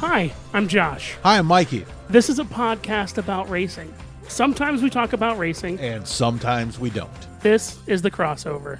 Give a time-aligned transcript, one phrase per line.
[0.00, 1.16] Hi, I'm Josh.
[1.22, 1.86] Hi, I'm Mikey.
[2.10, 3.92] This is a podcast about racing.
[4.28, 5.80] Sometimes we talk about racing.
[5.80, 7.10] And sometimes we don't.
[7.40, 8.78] This is the crossover.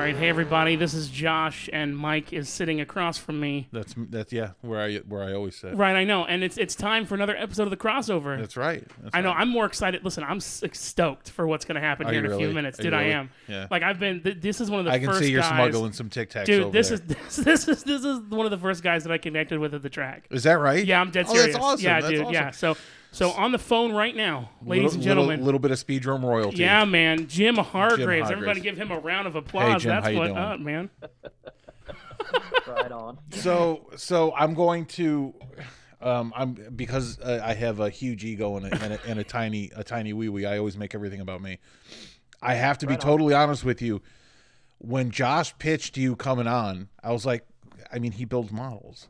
[0.00, 3.68] All right, hey everybody, this is Josh, and Mike is sitting across from me.
[3.70, 5.76] That's that's yeah, where I where I always sit.
[5.76, 8.38] Right, I know, and it's it's time for another episode of the crossover.
[8.38, 8.82] That's right.
[9.02, 9.28] That's I know.
[9.28, 9.40] right.
[9.40, 10.02] I'm more excited.
[10.02, 12.46] Listen, I'm s- stoked for what's going to happen Are here you in a few
[12.46, 12.54] really?
[12.54, 12.94] minutes, Are dude.
[12.94, 13.12] I really?
[13.12, 13.30] am.
[13.46, 13.66] Yeah.
[13.70, 14.22] Like I've been.
[14.22, 15.50] Th- this is one of the I can first see you're guys.
[15.50, 16.94] smuggling some Tic Tacs Dude, over this there.
[16.94, 17.36] is this,
[17.66, 19.90] this is this is one of the first guys that I connected with at the
[19.90, 20.28] track.
[20.30, 20.82] Is that right?
[20.82, 21.52] Yeah, I'm dead oh, serious.
[21.52, 21.84] That's awesome.
[21.84, 22.20] Yeah, That's dude.
[22.22, 22.32] awesome.
[22.32, 22.50] Yeah.
[22.52, 22.74] So
[23.12, 25.30] so on the phone right now, ladies little, and gentlemen.
[25.30, 26.58] little, little bit of speedrome royalty.
[26.58, 27.26] Yeah, man.
[27.26, 27.98] Jim Hargraves.
[28.00, 28.30] Hargraves.
[28.30, 29.82] Everybody give him a round of applause.
[29.82, 30.38] Jim, That's how you what doing?
[30.38, 30.90] up, man.
[32.66, 33.18] right on.
[33.32, 35.34] So so I'm going to.
[36.02, 39.24] Um, I'm because uh, I have a huge ego and a, and a, and a
[39.24, 40.46] tiny a tiny wee wee.
[40.46, 41.58] I always make everything about me.
[42.40, 43.06] I have to be Right on.
[43.06, 44.00] totally honest with you.
[44.78, 47.44] When Josh pitched you coming on, I was like,
[47.92, 49.08] I mean, he builds models.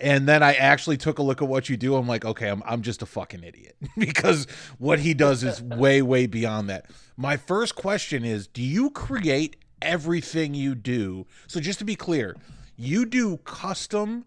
[0.00, 1.94] And then I actually took a look at what you do.
[1.94, 4.46] I'm like, okay, I'm I'm just a fucking idiot because
[4.78, 6.86] what he does is way way beyond that.
[7.16, 11.26] My first question is, do you create everything you do?
[11.46, 12.36] So just to be clear,
[12.76, 14.24] you do custom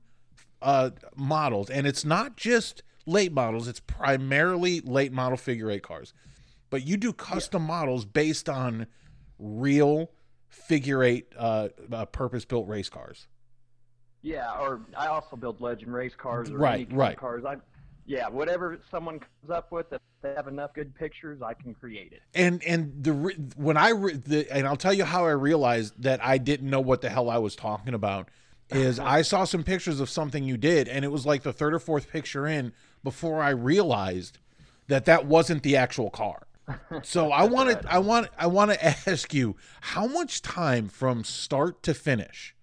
[0.61, 3.67] uh, models, and it's not just late models.
[3.67, 6.13] It's primarily late model figure eight cars,
[6.69, 8.87] but you do custom models based on
[9.37, 10.11] real
[10.47, 13.27] figure eight uh, uh, purpose built race cars.
[14.27, 17.17] Yeah, or I also build legend race cars or Right, any kind of right.
[17.17, 17.45] cars.
[17.45, 17.55] I,
[18.05, 22.11] yeah, whatever someone comes up with, if they have enough good pictures, I can create
[22.11, 22.21] it.
[22.33, 23.13] and and the
[23.55, 26.81] when I re- the, and I'll tell you how I realized that I didn't know
[26.81, 28.27] what the hell I was talking about
[28.69, 31.73] is I saw some pictures of something you did and it was like the third
[31.73, 34.39] or fourth picture in before I realized
[34.87, 36.47] that that wasn't the actual car.
[37.03, 41.23] So I want to I want I want to ask you how much time from
[41.23, 42.53] start to finish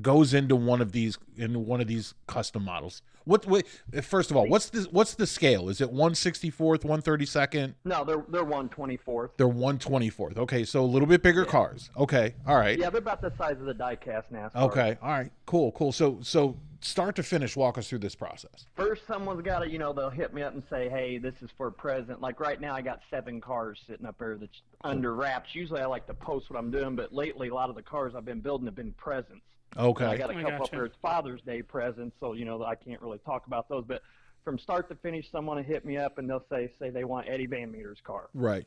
[0.00, 3.02] goes into one of these into one of these custom models.
[3.24, 3.66] What, what
[4.02, 5.68] first of all, what's the what's the scale?
[5.68, 7.74] Is it 164th, 132nd?
[7.84, 9.32] No, they're they're one twenty fourth.
[9.36, 10.38] They're 124th.
[10.38, 11.90] Okay, so a little bit bigger cars.
[11.96, 12.78] Okay, all right.
[12.78, 14.56] Yeah, they're about the size of the diecast NASCAR.
[14.56, 15.30] Okay, all right.
[15.46, 15.92] Cool, cool.
[15.92, 18.66] So so start to finish, walk us through this process.
[18.76, 21.50] First, someone's got to, you know, they'll hit me up and say, "Hey, this is
[21.56, 25.14] for a present." Like right now, I got seven cars sitting up there that's under
[25.14, 25.54] wraps.
[25.54, 28.14] Usually, I like to post what I'm doing, but lately, a lot of the cars
[28.16, 29.42] I've been building have been presents.
[29.76, 30.84] I got a I couple up gotcha.
[30.84, 33.84] It's Father's Day presents, so you know I can't really talk about those.
[33.86, 34.02] But
[34.44, 37.28] from start to finish, someone will hit me up and they'll say, say they want
[37.28, 38.28] Eddie Van Meter's car.
[38.34, 38.66] Right.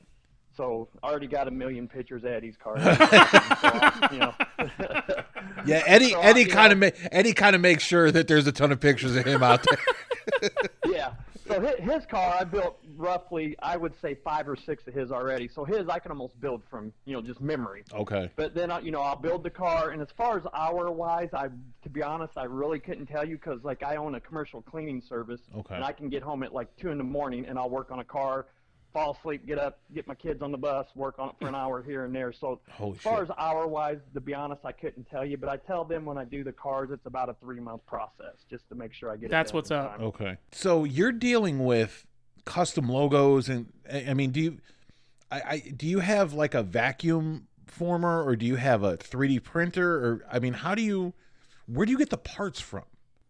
[0.55, 2.77] So I already got a million pictures of Eddie's car.
[2.79, 4.33] So, I- you know,
[5.65, 8.47] Yeah, Eddie So, Eddie kind of know- ma- Eddie kind of makes sure that there's
[8.47, 10.49] a ton of pictures of him out there.
[11.47, 15.11] So his, his car, I built roughly, I would say five or six of his
[15.11, 15.47] already.
[15.47, 17.83] So his, I can almost build from, you know, just memory.
[17.93, 18.31] okay.
[18.35, 21.29] But then, I- you know, I'll build the car, and as far as hour wise,
[21.33, 21.47] I,
[21.83, 25.01] to be honest, I really couldn't tell you because, like, I own a commercial cleaning
[25.01, 25.75] service, Okay.
[25.75, 27.99] and I can get home at like two in the morning, and I'll work on
[27.99, 28.47] a car,
[28.95, 31.53] fall asleep, get up, get my kids on the bus, work on it for an
[31.53, 32.31] hour here and there.
[32.31, 33.29] So Holy as far shit.
[33.29, 36.17] as hour wise, to be honest, I couldn't tell you, but I tell them when
[36.17, 39.17] I do the cars, it's about a three month process just to make sure I
[39.17, 39.29] get.
[39.29, 39.97] That's it done what's up.
[39.97, 40.01] time.
[40.07, 40.37] Okay.
[40.53, 42.05] So you're dealing with
[42.45, 44.57] custom logos and I I mean, do you
[45.29, 49.43] I, I do you have like a vacuum former or do you have a 3D
[49.43, 51.13] printer or I mean, how do you
[51.67, 52.83] where do you get the parts from?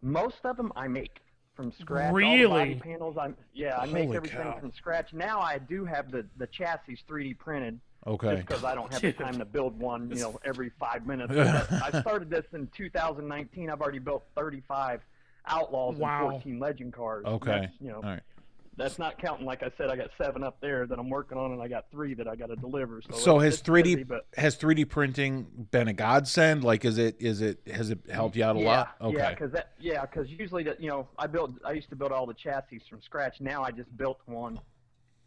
[0.03, 1.21] Most of them I make
[1.55, 2.05] from scratch.
[2.05, 2.47] All the Really?
[2.47, 4.59] body panels, I'm yeah, I make Holy everything cow.
[4.59, 5.13] from scratch.
[5.13, 7.79] Now I do have the the chassis 3D printed.
[8.07, 8.35] Okay.
[8.35, 11.33] Just because I don't have the time to build one, you know, every five minutes.
[11.35, 13.69] But I started this in 2019.
[13.71, 15.01] I've already built 35
[15.47, 16.25] Outlaws Wow.
[16.25, 17.25] and 14 Legend cars.
[17.25, 17.61] Okay.
[17.61, 18.21] That's, you know, All right.
[18.77, 19.45] That's not counting.
[19.45, 21.85] Like I said, I got seven up there that I'm working on, and I got
[21.91, 23.01] three that I got to deliver.
[23.01, 26.63] So, So has 3D but has 3D printing been a godsend?
[26.63, 28.95] Like is it is it has it helped you out a yeah, lot?
[29.01, 29.17] Okay.
[29.17, 32.11] Yeah, because that yeah, because usually that you know I built I used to build
[32.11, 33.39] all the chassis from scratch.
[33.39, 34.59] Now I just built one,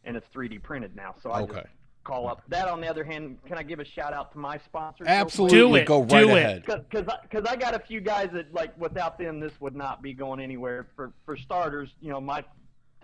[0.05, 1.15] and it's 3D printed now.
[1.23, 1.55] So I Okay.
[1.55, 1.67] just
[2.05, 2.43] call up.
[2.49, 5.07] That on the other hand, can I give a shout out to my sponsors?
[5.07, 5.59] Absolutely.
[5.59, 5.87] Do it.
[5.87, 6.65] Go right Do ahead.
[6.65, 6.81] Because
[7.23, 10.41] because I got a few guys that like without them this would not be going
[10.41, 10.87] anywhere.
[10.97, 12.45] For for starters, you know my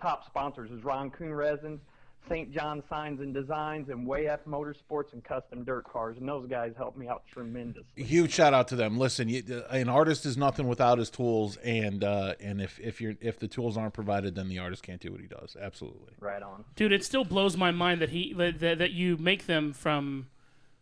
[0.01, 1.79] top sponsors is Ron Coon Resins,
[2.27, 2.51] St.
[2.51, 6.73] John Signs and Designs, and Way F Motorsports and Custom Dirt Cars, and those guys
[6.77, 8.03] helped me out tremendously.
[8.03, 8.97] Huge shout out to them.
[8.97, 13.15] Listen, you, an artist is nothing without his tools, and uh, and if if you're
[13.21, 15.55] if the tools aren't provided, then the artist can't do what he does.
[15.59, 16.13] Absolutely.
[16.19, 16.65] Right on.
[16.75, 20.27] Dude, it still blows my mind that he that, that that you make them from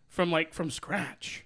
[0.07, 1.45] from like from scratch.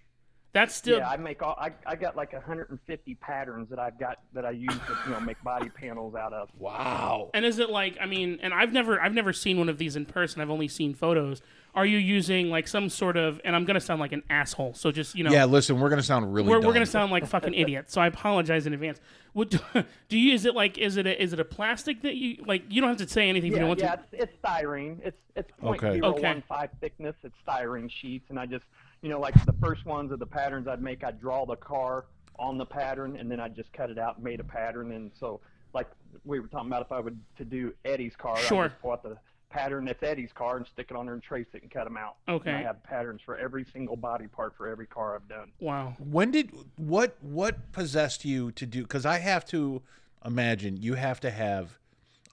[0.57, 1.55] That's still yeah, I make all.
[1.59, 5.19] I, I got like 150 patterns that I've got that I use to you know
[5.19, 6.49] make body panels out of.
[6.57, 7.29] Wow.
[7.35, 9.95] And is it like I mean, and I've never I've never seen one of these
[9.95, 10.41] in person.
[10.41, 11.43] I've only seen photos.
[11.75, 13.39] Are you using like some sort of?
[13.45, 16.01] And I'm gonna sound like an asshole, so just you know, Yeah, listen, we're gonna
[16.01, 16.49] sound really.
[16.49, 17.93] we're, we're gonna sound like fucking idiots.
[17.93, 18.99] So I apologize in advance.
[19.33, 19.51] What
[20.09, 20.33] do you?
[20.33, 20.79] Is it like?
[20.79, 22.63] Is it a, is it a plastic that you like?
[22.69, 24.01] You don't have to say anything if you don't want yeah, to.
[24.11, 24.97] it's, it's styrene.
[25.03, 25.99] It's it's Okay.
[25.99, 27.15] .015 thickness.
[27.21, 28.65] It's styrene sheets, and I just
[29.01, 32.05] you know like the first ones of the patterns I'd make, I'd draw the car
[32.39, 34.91] on the pattern, and then I'd just cut it out and made a pattern.
[34.91, 35.39] And so
[35.73, 35.87] like
[36.25, 38.65] we were talking about, if I would to do Eddie's car, Sure.
[38.65, 39.17] I just bought the
[39.49, 41.97] pattern that's Eddie's car and stick it on there and trace it and cut them
[41.97, 42.17] out.
[42.27, 42.49] Okay.
[42.49, 45.51] And I have patterns for every single body part for every car I've done.
[45.59, 45.95] Wow.
[45.99, 48.81] When did what what possessed you to do?
[48.83, 49.81] Because I have to
[50.25, 51.77] imagine you have to have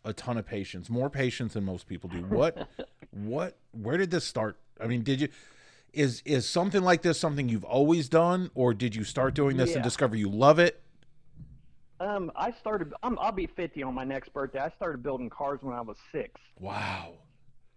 [0.05, 2.19] a ton of patience, more patience than most people do.
[2.25, 2.69] What
[3.11, 4.58] what where did this start?
[4.81, 5.28] I mean, did you
[5.94, 9.75] is is something like this something you've always done, or did you start doing this
[9.75, 10.81] and discover you love it?
[12.00, 12.93] Um, I started.
[13.02, 14.58] I'm, I'll be 50 on my next birthday.
[14.58, 16.41] I started building cars when I was six.
[16.58, 17.14] Wow.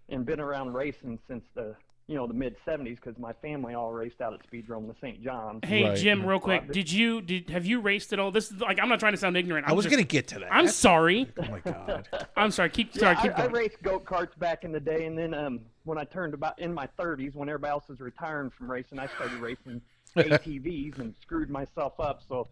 [0.09, 1.75] and been around racing since the
[2.07, 5.21] you know the mid 70s because my family all raced out at Speedrome, the St.
[5.21, 5.59] John's.
[5.65, 5.97] Hey Right.
[5.97, 8.31] Jim, real quick, did you did have you raced at all?
[8.31, 9.67] This is like I'm not trying to sound ignorant.
[9.67, 10.53] I I'm was just- gonna get to that.
[10.53, 11.29] I'm sorry.
[11.37, 12.07] oh my god.
[12.37, 12.69] I'm sorry.
[12.69, 13.17] Keep sorry.
[13.17, 13.51] I, Keep I going.
[13.53, 16.73] raced go karts back in the day, and then um, when I turned about in
[16.73, 19.81] my 30s, when everybody else was retiring from racing, I started racing
[20.15, 22.21] ATVs and screwed myself up.
[22.27, 22.47] So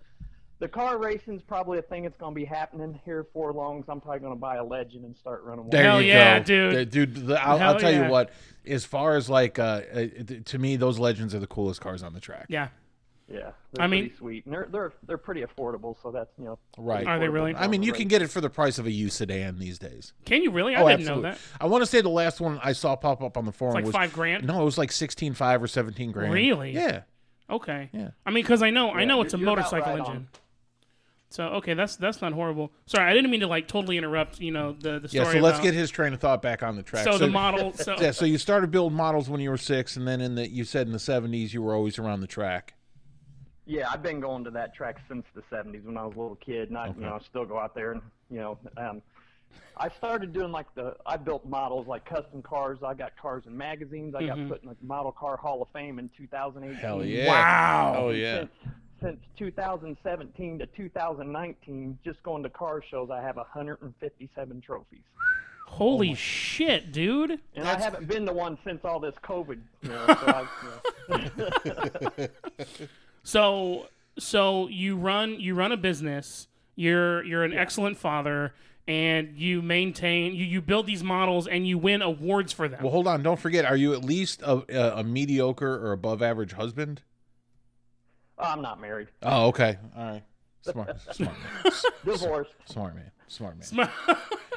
[0.60, 3.84] the car racing's probably a thing that's going to be happening here for long.
[3.86, 5.70] So I'm probably going to buy a Legend and start running one.
[5.70, 6.46] There Hell you yeah, go.
[6.46, 6.76] dude.
[6.76, 8.06] The- dude, the- I'll, I'll tell yeah.
[8.06, 8.32] you what.
[8.66, 10.06] As far as like, uh, uh,
[10.46, 12.46] to me, those legends are the coolest cars on the track.
[12.50, 12.70] Yeah.
[13.28, 16.00] Yeah, they're I mean- pretty sweet, and they're they're they're pretty affordable.
[16.04, 16.60] So that's you know.
[16.78, 17.08] Right.
[17.08, 17.56] Are they really?
[17.56, 20.14] I mean, you can get it for the price of a used sedan these days.
[20.26, 20.76] Can you really?
[20.76, 21.24] I oh, didn't absolutely.
[21.24, 21.40] know that.
[21.60, 23.78] I want to say the last one I saw pop up on the forum It's
[23.78, 24.46] like was five grand.
[24.46, 26.34] no, it was like sixteen five or seventeen grand.
[26.34, 26.70] Really?
[26.74, 27.02] Yeah.
[27.50, 27.90] Okay.
[27.94, 28.10] Yeah.
[28.28, 30.16] I mean, because I know I know it's a motorcycle right engine.
[30.16, 30.28] on.
[31.36, 32.72] So okay, that's that's not horrible.
[32.86, 34.40] Sorry, I didn't mean to like totally interrupt.
[34.40, 35.26] You know the the story.
[35.26, 35.32] Yeah.
[35.34, 37.04] So let's about- get his train of thought back on the track.
[37.04, 37.74] So the model.
[37.76, 38.12] So yeah.
[38.12, 40.88] So you started building models when you were six, and then in the you said
[40.88, 42.76] in the seventies you were always around the track.
[43.66, 46.38] Yeah, I've been going to that track since the '70s when I was a little
[46.38, 47.00] kid, and I, Okay.
[47.02, 49.02] you know, I still go out there and you know, um,
[49.76, 52.80] I started doing like the I built models like custom cars.
[52.86, 54.16] I got cars in magazines.
[54.16, 56.80] I got put in the Model Car Hall of Fame in 2018.
[56.80, 57.28] Hell yeah.
[57.28, 57.96] Wow.
[57.98, 58.46] Oh yeah.
[59.06, 65.00] Since, since 2017 to 2019, just going to car shows, I have 157 trophies.
[65.68, 67.32] holy oh shit, dude.
[67.32, 69.60] And That's- I haven't been to one since all this COVID.
[69.84, 70.48] You know, so I,
[71.10, 71.32] you
[72.18, 72.28] know.
[73.24, 73.88] So
[74.18, 76.48] so you run you run a business.
[76.76, 78.54] You're you're an excellent father,
[78.88, 82.84] and you maintain you you build these models and you win awards for them.
[82.84, 83.24] Well, hold on.
[83.24, 83.66] Don't forget.
[83.66, 87.02] Are you at least a, a, a mediocre or above average husband?
[88.38, 89.08] Oh, I'm not married.
[89.24, 89.78] Oh, okay.
[89.98, 90.24] All right.
[90.62, 91.74] Smart, smart, man.
[92.06, 92.52] Divorced.
[92.66, 93.90] smart man, smart man.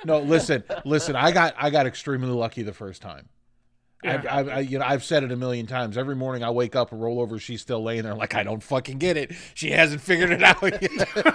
[0.07, 1.15] No, listen, listen.
[1.17, 3.29] I got I got extremely lucky the first time.
[4.03, 4.37] I've, Yeah.
[4.37, 5.99] I've, I, you know, I've said it a million times.
[5.99, 8.15] Every morning I wake up and roll over, she's still laying there.
[8.15, 9.33] Like I don't fucking get it.
[9.55, 11.35] She hasn't figured it out yet.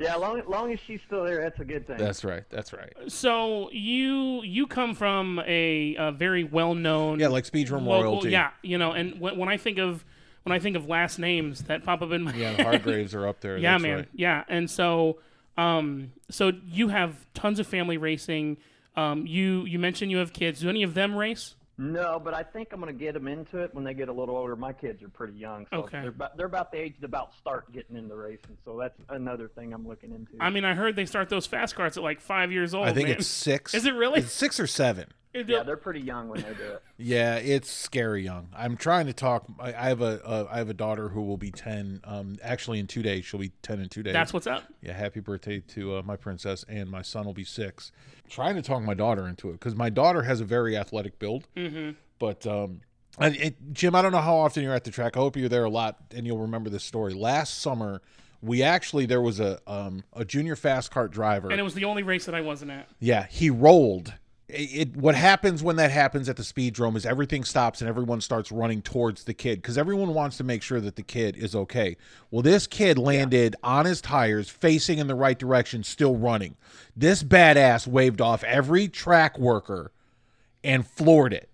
[0.00, 1.96] Yeah, long long as she's still there, that's a good thing.
[1.98, 2.44] That's right.
[2.50, 2.92] That's right.
[3.08, 8.30] so you you come from a, a very well known Yeah, like Speedrome local royalty.
[8.30, 10.04] yeah you know and when, when I think of
[10.48, 13.26] when I think of last names that pop up in my Yeah, the Hargraves are
[13.26, 13.56] up there.
[13.58, 14.08] yeah That's man right.
[14.14, 15.18] yeah and so
[15.56, 18.56] um so you have tons of family racing
[18.96, 22.42] um you you mentioned you have kids do any of them race No, but I
[22.42, 24.56] think I'm gonna get them into it when they get a little older.
[24.56, 26.00] My kids are pretty young, so Okay.
[26.00, 28.56] they're about, they're about the age to about start getting into racing.
[28.64, 30.32] So that's another thing I'm looking into.
[30.40, 32.92] I mean I heard they start those fast cars at like five years old I
[32.92, 33.18] think man.
[33.18, 33.74] it's six.
[33.78, 34.20] Is it really?
[34.20, 35.06] It's six or seven.
[35.32, 36.82] It- yeah, they're pretty young when they do it.
[37.00, 38.48] Yeah, it's scary young.
[38.56, 39.46] I'm trying to talk.
[39.60, 42.00] I, I have a uh, I have a daughter who will be ten.
[42.02, 44.12] Um, actually, in two days she'll be ten in two days.
[44.14, 44.94] that's what's up yeah.
[44.94, 47.92] Happy birthday to uh, my princess, and my son will be six.
[48.28, 51.46] Trying to talk my daughter into it because my daughter has a very athletic build.
[51.56, 51.90] Mm-hmm.
[52.18, 52.80] But um,
[53.20, 55.16] and it, Jim, I don't know how often you're at the track.
[55.16, 57.14] I hope you're there a lot, and you'll remember this story.
[57.14, 58.02] Last summer,
[58.42, 61.48] we actually there was a um a junior fast kart driver.
[61.50, 64.14] and it was the only race that I wasn't at Yeah, he rolled.
[64.48, 68.50] It, what happens when that happens at the speedrome is everything stops and everyone starts
[68.50, 71.98] running towards the kid because everyone wants to make sure that the kid is okay.
[72.30, 76.56] Well, this kid landed on his tires, facing in the right direction, still running.
[76.96, 79.92] This badass waved off every track worker
[80.64, 81.50] and floored it.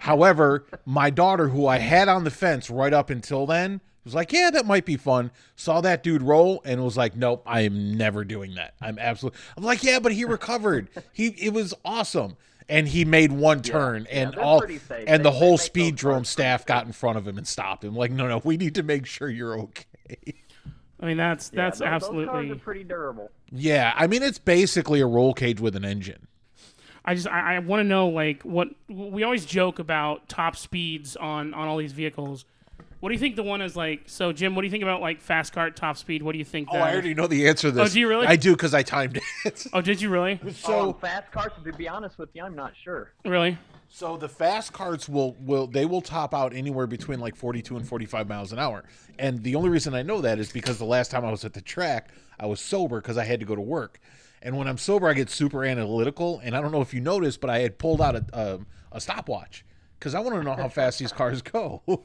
[0.00, 4.32] However, my daughter, who I had on the fence right up until then, was like,
[4.32, 7.96] "Yeah, that might be fun." Saw that dude roll and was like, "Nope, I am
[7.96, 8.74] never doing that.
[8.80, 10.88] I'm absolutely." I'm like, "Yeah, but he recovered.
[11.12, 14.90] he it was awesome." and he made one turn, yeah, and they're all safe.
[14.90, 17.84] and They- the whole make speedrome staff pretty got in front of him and stopped
[17.84, 17.94] him.
[17.94, 19.84] Like, no, no, we need to make sure you're okay.
[21.00, 22.50] I mean, that's Yeah, that's those, Those cars absolutely.
[22.52, 23.30] are pretty durable.
[23.50, 26.26] Yeah, I mean it's basically a roll cage with an engine.
[27.04, 31.16] I just I, I want to know like what we always joke about top speeds
[31.16, 32.46] on on all these vehicles.
[33.04, 34.04] What do you think the one is like?
[34.06, 36.22] So Jim, what do you think about like fast cart top speed?
[36.22, 36.68] What do you think?
[36.70, 36.92] Oh, that I is?
[36.94, 37.90] already know the answer to this.
[37.90, 38.26] Oh, do you really?
[38.26, 39.66] I do because I timed it.
[39.74, 40.40] Oh, did you really?
[40.52, 43.12] So so fast cars, to be honest with you, I'm not sure.
[43.26, 43.58] Really?
[43.90, 47.86] So the fast carts will will they will top out anywhere between like 42 and
[47.86, 48.84] 45 miles an hour.
[49.18, 51.52] And the only reason I know that is because the last time I was at
[51.52, 52.08] the track,
[52.40, 54.00] I was sober because I had to go to work.
[54.40, 56.40] And when I'm sober, I get super analytical.
[56.42, 58.60] And I don't know if you noticed, but I had pulled out a a,
[58.92, 59.62] a stopwatch
[59.98, 61.82] because I want to know how fast these cars go.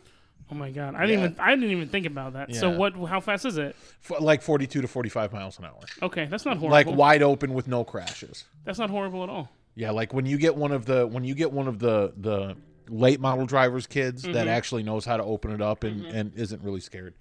[0.52, 2.56] Oh my god, I didn't even I didn't even think about that.
[2.56, 2.78] So Yeah.
[2.78, 2.94] what?
[3.08, 3.76] How fast is it?
[4.02, 6.72] For like 42 to 45 miles an hour, Okay, that's not horrible.
[6.72, 8.46] like wide open with no crashes.
[8.66, 9.50] That's not horrible at all.
[9.76, 12.56] Yeah, like when you get one of the when you get one of the the
[12.90, 14.48] late model drivers kids that Mm-hmm.
[14.48, 17.14] actually knows how to open it up and, and isn't really scared.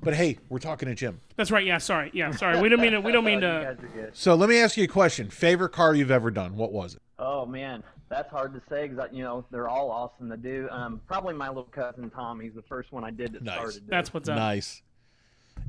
[0.00, 1.20] But hey, we're talking to Jim.
[1.36, 1.66] That's right.
[1.66, 1.78] Yeah.
[1.78, 2.10] Sorry.
[2.14, 2.30] Yeah.
[2.30, 2.60] Sorry.
[2.60, 3.00] We don't mean to.
[3.00, 3.74] We don't mean to.
[3.76, 4.16] guys are good.
[4.16, 5.28] So let me ask you a question.
[5.30, 6.54] Favorite car you've ever done?
[6.56, 7.02] What was it?
[7.18, 10.68] Oh man, that's hard to say because you know they're all awesome to do.
[10.70, 13.56] Um, probably my little cousin Tommy's the first one I did that Nice.
[13.56, 13.82] started.
[13.88, 14.36] That's what's up.
[14.36, 14.82] Nice.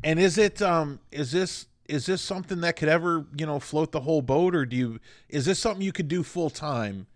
[0.04, 3.92] And is it um is this is this something that could ever, you know, float
[3.92, 7.08] the whole boat or do you is this something you could do full time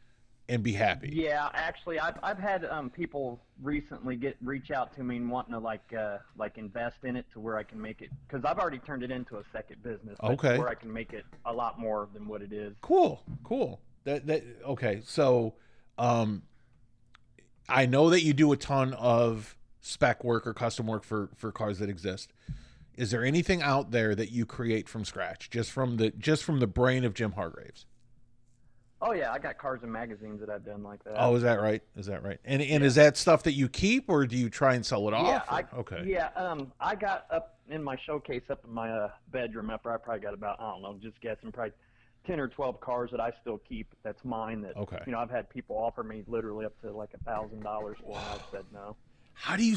[0.50, 1.12] and be happy?
[1.14, 5.54] Yeah, actually, I've I've had um, people recently get reach out to me and wanting
[5.54, 8.58] to like uh, like invest in it to where I can make it because I've
[8.58, 10.18] already turned it into a second business.
[10.24, 10.58] Okay.
[10.58, 12.74] Where I can make it a lot more than what it is.
[12.82, 13.80] Cool, cool.
[14.06, 15.02] That that okay.
[15.06, 15.56] So,
[15.98, 16.44] um,
[17.70, 21.52] I know that you do a ton of spec work or custom work for for
[21.52, 22.34] cars that exist.
[22.96, 26.60] Is there anything out there that you create from scratch, just from the just from
[26.60, 27.86] the brain of Jim Hargraves?
[29.06, 31.16] Oh yeah, I got cars and magazines that I've done like that.
[31.18, 31.82] Oh, is that right?
[31.98, 32.40] Is that right?
[32.46, 35.12] And and is that stuff that you keep, or do you try and sell it
[35.12, 35.52] yeah, off?
[35.52, 36.04] I, okay.
[36.06, 39.72] Yeah, um, I got up in my showcase up in my uh, bedroom.
[39.72, 41.74] Up there, I probably got about I don't know, just guessing, probably
[42.26, 43.88] ten or twelve cars that I still keep.
[44.04, 44.62] That's mine.
[44.62, 45.00] That Okay.
[45.06, 48.18] you know, I've had people offer me literally up to like a thousand dollars for,
[48.18, 48.96] and I've said no.
[49.34, 49.76] How do you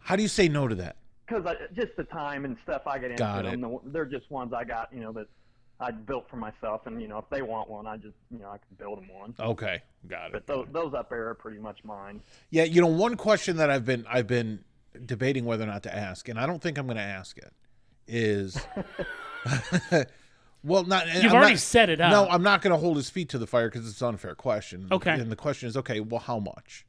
[0.00, 0.96] how do you say no to that?
[1.26, 3.60] because just the time and stuff I get into Got them.
[3.62, 5.28] the- They're just ones I got, you know, that
[5.80, 8.48] I built for myself, and you know, if they want one, I just, you know,
[8.50, 9.34] I can build them one.
[9.40, 10.32] Okay, got it.
[10.32, 12.20] But those, those up there are pretty much mine.
[12.50, 14.62] Yeah, you know, one question that I've been I've been
[15.06, 17.52] debating whether or not to ask, and I don't think I'm going to ask it,
[18.06, 18.60] is
[20.64, 22.10] well, not You've I'm already not- set it up.
[22.10, 24.34] No, I'm not going to hold his feet to the fire because it's an unfair
[24.34, 24.88] question.
[24.90, 25.10] Okay.
[25.12, 26.84] and the question is, okay, well, how much?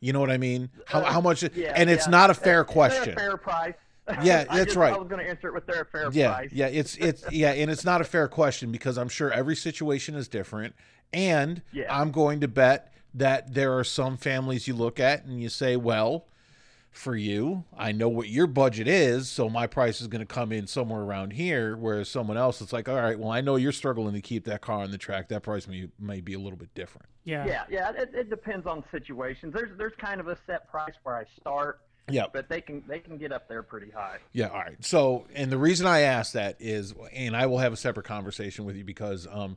[0.00, 0.68] You know what I mean?
[0.86, 1.42] How how much?
[1.42, 2.10] Uh, yeah, and it's yeah.
[2.10, 3.12] not a fair They're question.
[3.14, 3.74] a fair price.
[4.22, 4.92] Yeah, I that's just- right.
[4.92, 6.50] I was going to answer it with their fair yeah, price.
[6.52, 10.14] yeah, it's it's yeah, and it's not a fair question because I'm sure every situation
[10.14, 10.74] is different,
[11.12, 11.86] and Yeah.
[11.88, 15.76] I'm going to bet that there are some families you look at and you say,
[15.76, 16.26] well,
[16.96, 20.50] for you, I know what your budget is, so my price is going to come
[20.50, 21.76] in somewhere around here.
[21.76, 24.62] Whereas someone else, it's like, all right, well, I know you're struggling to keep that
[24.62, 25.28] car on the track.
[25.28, 27.06] That price may may be a little bit different.
[27.24, 27.46] Yeah.
[27.46, 27.90] Yeah, yeah.
[27.92, 29.52] It, it depends on situations.
[29.54, 32.98] There's there's kind of a set price where I start, Yeah, but they can they
[33.00, 34.18] can get up there pretty high.
[34.32, 34.76] Yeah, all right.
[34.80, 38.64] So, and the reason I ask that is, and I will have a separate conversation
[38.64, 39.56] with you because um,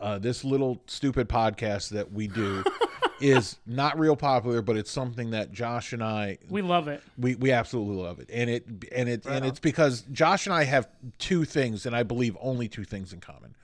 [0.00, 2.64] uh, this little stupid podcast that we do
[3.20, 7.02] is not real popular, but it's something that Josh and I We love it.
[7.18, 9.46] we we absolutely love it, and it and it and uh-huh.
[9.46, 13.20] it's because Josh and I have two things, and I believe only two things in
[13.20, 13.54] common: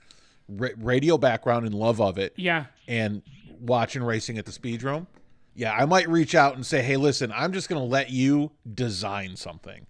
[0.47, 2.65] Ra- radio background and love of it, Yeah.
[2.87, 3.21] and
[3.59, 5.07] watching racing at the speedrome.
[5.55, 8.51] Yeah, I might reach out and say, "Hey, listen, I'm just going to let you
[8.75, 9.87] design something."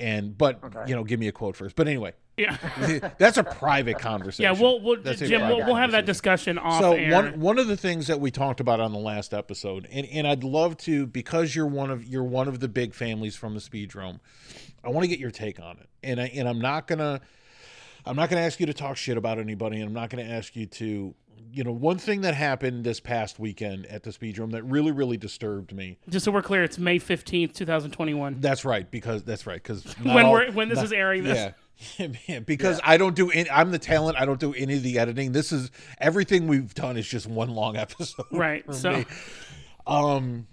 [0.00, 0.58] And but,
[0.88, 1.76] you know, give me a quote first.
[1.76, 2.56] But anyway, Yeah.
[3.18, 4.42] that's a private conversation.
[4.54, 4.60] Yeah.
[4.60, 5.42] We'll, we'll Jim.
[5.48, 7.12] We'll, we'll have that discussion off So air.
[7.12, 10.26] one one of the things that we talked about on the last episode, and, and
[10.26, 13.60] I'd love to because you're one of you're one of the big families from the
[13.60, 14.20] speedrome.
[14.82, 17.20] I want to get your take on it, and I and I'm not gonna
[18.04, 20.56] I'm not gonna ask you to talk shit about anybody, and I'm not gonna ask
[20.56, 21.14] you to
[21.52, 25.16] you know one thing that happened this past weekend at the speedrome that really really
[25.16, 25.98] disturbed me.
[26.08, 28.40] Just so we're clear, it's May fifteenth, two thousand twenty-one.
[28.40, 31.36] That's right because that's right because When we're when this is airing this.
[31.36, 31.52] yeah.
[32.28, 34.16] Yeah, because I don't do any, I'm the talent.
[34.18, 35.32] I don't do any of the editing.
[35.32, 38.26] This is everything we've done is just one long episode.
[38.30, 38.64] Right.
[38.74, 39.04] So me.
[39.86, 40.46] um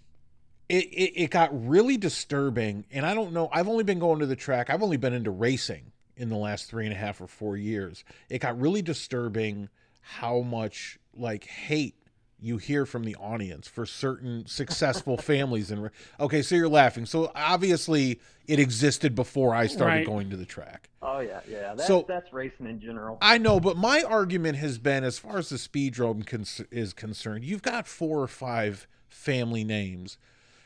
[0.68, 4.26] it, it it got really disturbing and i don't know i've only been going to
[4.26, 7.28] the track i've only been into racing in the last three and a half or
[7.28, 9.68] four years it got really disturbing
[10.02, 11.96] how much like hate
[12.40, 15.90] you hear from the audience for certain successful families and
[16.22, 20.06] okay so you're laughing so obviously it existed before i started Right.
[20.06, 21.74] going to the track Oh yeah, yeah.
[21.74, 23.18] That's So- that's racing in general.
[23.22, 27.44] i know but my argument has been as far as the speedrome cons- is concerned
[27.44, 30.18] you've got four or five family names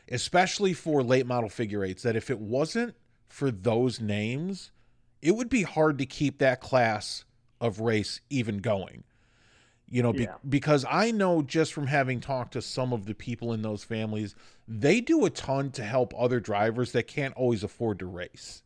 [0.09, 2.95] especially for late model figure eights that if it wasn't
[3.27, 4.71] for those names
[5.21, 7.23] it would be hard to keep that class
[7.61, 9.03] of race even going
[9.89, 10.35] you know be- Yeah.
[10.47, 14.35] because i know just from having talked to some of the people in those families
[14.67, 18.61] they do a ton to help other drivers that can't always afford to race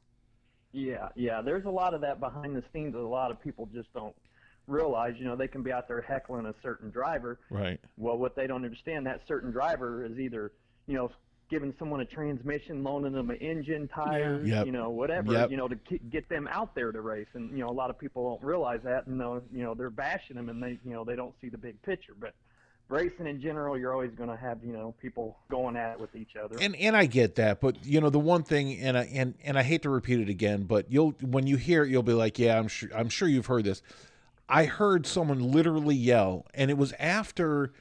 [0.71, 1.41] Yeah, yeah.
[1.41, 4.15] There's a lot of that behind the scenes that a lot of people just don't
[4.67, 5.15] realize.
[5.17, 7.39] You know, they can be out there heckling a certain driver.
[7.49, 10.51] right Well, what they don't understand, that certain driver is either,
[10.87, 11.11] you know,
[11.49, 14.67] giving someone a transmission, loaning them an engine, tires, Yep.
[14.67, 15.49] you know, whatever, Yep.
[15.49, 17.27] you know, to ki- get them out there to race.
[17.33, 19.89] And you know, a lot of people don't realize that, and know, you know, they're
[19.89, 22.13] bashing them, and they, you know, they don't see the big picture.
[22.19, 22.35] But
[22.89, 26.15] racing in general, you're always going to have, you know, people going at it with
[26.15, 26.57] each other.
[26.59, 29.57] and and I get that, but you know the one thing, and I and and
[29.57, 32.37] I hate to repeat it again, but you'll when you hear it, you'll be like,
[32.39, 33.81] yeah, I'm sure I'm sure you've heard this.
[34.47, 37.71] I heard someone literally yell, and it was after,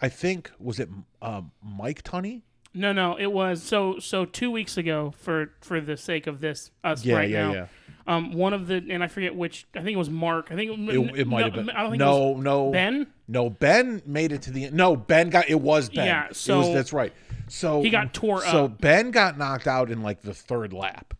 [0.00, 0.88] I think was it
[1.22, 2.42] um, Mike Tunney?
[2.74, 6.70] No, no, it was so so two weeks ago for for the sake of this
[6.84, 7.52] us Yeah, right yeah, now.
[7.52, 7.66] yeah.
[8.06, 10.48] Um, one of the and I forget which I think it was Mark.
[10.50, 11.70] I think it, It, it might no, have been.
[11.70, 13.06] I don't think it no, was no, Ben.
[13.32, 14.74] No, Ben made it to the end.
[14.74, 16.04] No, Ben got it was Ben.
[16.06, 17.12] Yeah, It was- so that's right.
[17.48, 18.80] So he got tore So up.
[18.80, 21.14] Ben got knocked out in like the third lap,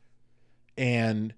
[0.76, 1.34] and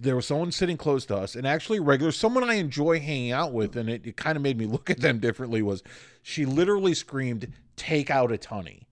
[0.00, 3.52] there was someone sitting close to us, and actually regular someone I enjoy hanging out
[3.52, 5.60] with, and it, it kind of made me look at them differently.
[5.62, 5.82] Was
[6.22, 8.88] she literally screamed, "Take out a tunny"?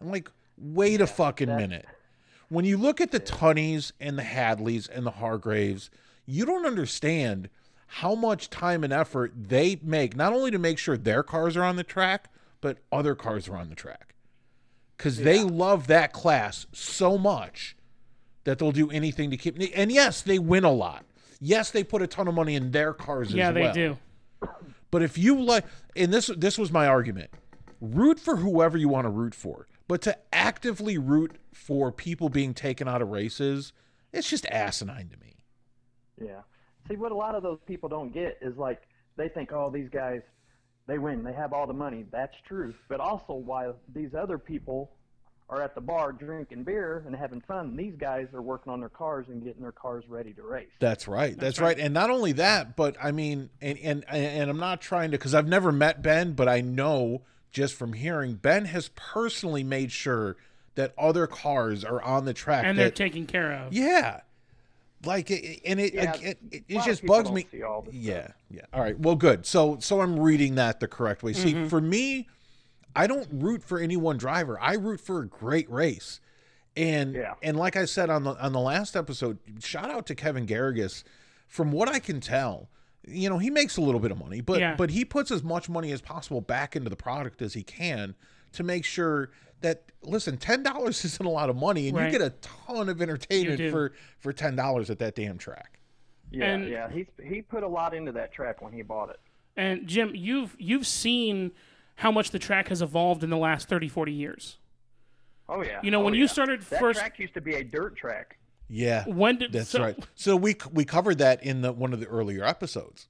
[0.00, 1.86] I'm like, wait a fucking that- minute.
[2.48, 5.90] When you look at the Tunnies and the Hadleys and the Hargraves,
[6.26, 7.48] you don't understand
[7.86, 11.64] how much time and effort they make, not only to make sure their cars are
[11.64, 14.14] on the track, but other cars are on the track.
[14.96, 17.76] Because they love that class so much
[18.44, 19.56] that they'll do anything to keep.
[19.74, 21.04] And yes, they win a lot.
[21.40, 23.98] Yes, they put a ton of money in their cars Yeah, as they do.
[24.90, 27.30] But if you like, and this this was my argument,
[27.80, 32.54] root for whoever you want to root for, but to actively root for people being
[32.54, 33.72] taken out of races,
[34.12, 35.34] it's just asinine to me.
[36.18, 36.42] Yeah.
[36.88, 38.82] See, what a lot of those people don't get is like
[39.16, 40.20] they think, oh, these guys,
[40.86, 42.04] they win, they have all the money.
[42.12, 42.74] That's true.
[42.88, 44.92] But also, while these other people
[45.48, 48.88] are at the bar drinking beer and having fun, these guys are working on their
[48.88, 50.68] cars and getting their cars ready to race.
[50.80, 51.38] That's right.
[51.38, 51.78] That's, right.
[51.78, 55.34] And not only that, but I mean, and and and I'm not trying to because
[55.34, 57.22] I've never met Ben, but I know
[57.52, 60.36] just from hearing Ben has personally made sure
[60.74, 62.64] that other cars are on the track.
[62.66, 63.72] And they're that, taken care of.
[63.72, 64.20] yeah,
[65.06, 67.46] like it, and it Yeah, it, it, a it just bugs me.
[67.50, 68.62] see all this Yeah, yeah.
[68.72, 68.98] All right.
[68.98, 69.46] Well, good.
[69.46, 71.32] So so I'm reading that the correct way.
[71.32, 71.68] See, Mm-hmm.
[71.68, 72.28] for me,
[72.94, 74.58] I don't root for any one driver.
[74.60, 76.20] I root for a great race.
[76.76, 77.34] And Yeah.
[77.42, 81.04] and like I said on the on the last episode, shout out to Kevin Garrigus.
[81.48, 82.68] From what I can tell,
[83.06, 84.74] you know, he makes a little bit of money, but Yeah.
[84.76, 88.14] but he puts as much money as possible back into the product as he can
[88.56, 92.12] to make sure that listen, ten dollars isn't a lot of money, and Right.
[92.12, 95.78] you get a ton of entertainment for for ten dollars at that damn track.
[96.30, 96.90] Yeah, And- yeah.
[96.90, 99.20] He's he put a lot into that track when he bought it.
[99.56, 101.52] And Jim, you've you've seen
[101.96, 104.58] how much the track has evolved in the last 30, 40 years.
[105.48, 105.80] Oh yeah.
[105.82, 108.38] You know, Oh, when you started that first- track used to be a dirt track.
[108.68, 109.96] Yeah, When did That's so- right.
[110.16, 113.06] So we we covered that in the one of the earlier episodes.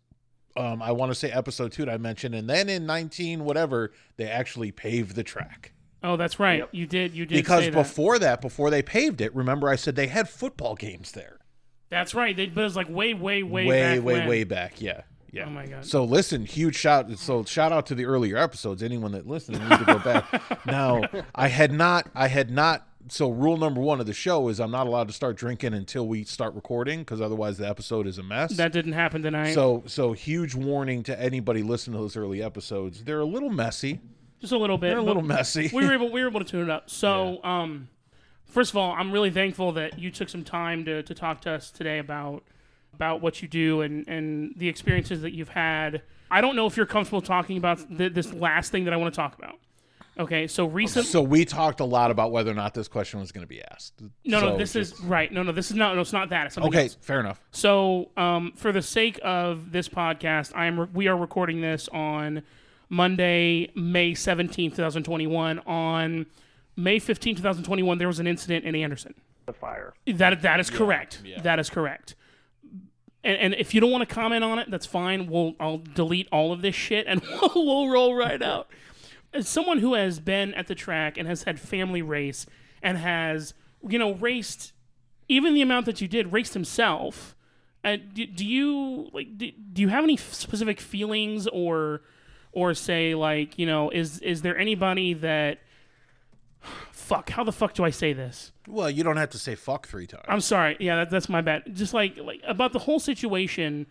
[0.57, 3.93] Um, I want to say episode two that I mentioned, and then in nineteen whatever
[4.17, 5.73] they actually paved the track
[6.07, 6.61] Oh, that's right.
[6.61, 6.69] Yep.
[6.73, 7.15] You did.
[7.15, 7.83] You did because say that.
[7.83, 11.39] before that, before they paved it, remember I said they had football games there.
[11.89, 12.37] That's right.
[12.37, 14.29] They, but it was like way, way, way, way back way when.
[14.29, 14.81] way back.
[14.81, 15.03] Yeah.
[15.33, 15.47] Yeah.
[15.47, 15.85] Oh my God.
[15.85, 17.11] So listen, huge shout.
[17.19, 18.83] So shout out to the earlier episodes.
[18.83, 20.67] Anyone that listened need to go back.
[20.67, 21.03] now,
[21.35, 22.09] I had not.
[22.15, 22.87] I had not.
[23.09, 26.07] So rule number one of the show is I'm not allowed to start drinking until
[26.09, 28.57] we start recording because otherwise the episode is a mess.
[28.57, 29.53] That didn't happen tonight.
[29.53, 33.05] So so huge warning to anybody listening to those early episodes.
[33.05, 34.01] They're a little messy.
[34.41, 34.89] just a little bit.
[34.89, 35.71] They're a little messy.
[35.73, 36.11] we were able.
[36.11, 36.91] We were able to tune it up.
[36.91, 37.89] So, um,
[38.45, 41.53] first of all, I'm really thankful that you took some time to to talk to
[41.53, 42.43] us today about
[42.93, 46.03] about what you do and and the experiences that you've had.
[46.29, 49.15] I don't know if you're comfortable talking about th- this last thing that I want
[49.15, 49.61] to talk about.
[50.19, 51.07] Okay, so recent.
[51.07, 53.63] so we talked a lot about whether or not this question was going to be
[53.63, 54.01] asked.
[54.25, 55.31] no, no, this just- is right.
[55.31, 55.95] No, no, this is not.
[55.95, 56.47] No, it's not that.
[56.47, 56.85] It's okay.
[56.85, 56.97] else.
[57.01, 57.41] Fair enough.
[57.51, 61.89] So, um, for the sake of this podcast, I am re- we are recording this
[61.93, 62.43] on
[62.89, 65.59] Monday, May seventeenth, two thousand twenty-one.
[65.67, 66.25] On
[66.77, 69.15] May fifteenth, two thousand twenty-one, there was an incident in Anderson.
[69.45, 69.93] The fire.
[70.07, 71.21] That that is correct.
[71.25, 71.43] yeah.
[71.43, 72.15] That is correct.
[73.23, 75.27] and, and if you don't want to comment on it, that's fine.
[75.27, 78.69] We'll I'll delete all of this shit and we'll, we'll roll right out.
[79.33, 82.47] As someone who has been at the track and has had family race
[82.83, 83.55] and has
[83.87, 84.73] you know raced
[85.29, 87.35] even the amount that you did raced himself.
[87.85, 92.03] Uh, do, do you like do, do you have any f- specific feelings or
[92.53, 95.59] or say like you know is is there anybody that
[96.91, 98.53] fuck how the fuck do I say this?
[98.67, 100.25] Well, you don't have to say fuck three times.
[100.27, 100.77] I'm sorry.
[100.81, 101.63] Yeah, that, that's my bad.
[101.75, 103.87] Just like like about the whole situation,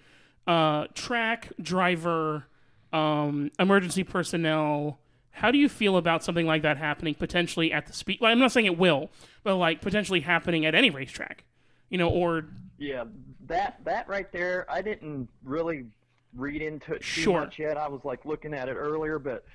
[0.48, 2.46] uh, track driver,
[2.92, 5.00] um, emergency personnel.
[5.36, 8.20] How do you feel about something like that happening potentially at the speed?
[8.22, 9.12] Well, I'm not saying it will,
[9.44, 11.44] but like potentially happening at any racetrack,
[11.90, 12.46] you know, or
[12.78, 13.04] Yeah,
[13.48, 15.86] that that right there, I didn't really
[16.34, 17.42] read into it too Sure.
[17.42, 17.78] much yet.
[17.78, 19.46] I was like looking at it earlier, but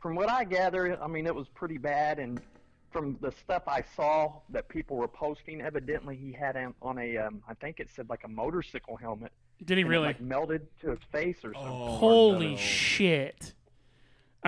[0.00, 2.18] from what I gather, I mean, it was pretty bad.
[2.18, 2.40] And
[2.90, 7.16] from the stuff I saw that people were posting, evidently he had on, on a,
[7.16, 9.30] um, I think it said like a motorcycle helmet.
[9.64, 10.06] did he and it, really?
[10.08, 11.70] like melted to his face or something.
[11.70, 13.54] Holy shit!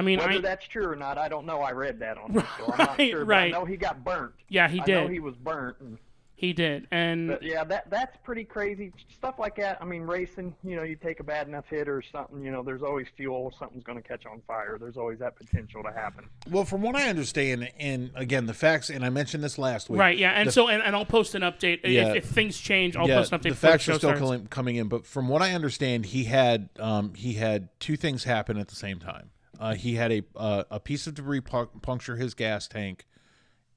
[0.01, 1.61] I mean, Whether I that's true or not, I don't know.
[1.61, 3.25] I read that on it, so I'm not Right, sure.
[3.25, 3.53] right.
[3.53, 4.33] But I know he got burnt.
[4.49, 5.11] yeah, he I know did.
[5.11, 5.77] he was burnt.
[5.81, 5.99] And,
[6.35, 9.77] He did, and But yeah, that that's pretty crazy stuff like that.
[9.83, 12.63] I mean, racing, you know, you take a bad enough hit or something, you know,
[12.63, 14.79] there's always fuel, something's going to catch on fire.
[14.81, 16.25] There's always that potential to happen.
[16.51, 20.01] well, from what I understand, and again, the facts, and I mentioned this last week.
[20.01, 22.13] right, yeah, and the- so and, and I'll post an update Yeah.
[22.13, 22.97] if, if things change.
[22.97, 23.51] I'll yeah, post an update.
[23.51, 24.21] the facts show are still starts.
[24.23, 28.25] coming, coming in, but from what I understand, he had um, he had two things
[28.25, 29.29] happen at the same time.
[29.61, 33.07] Uh, he had a uh, a piece of debris pu- puncture his gas tank,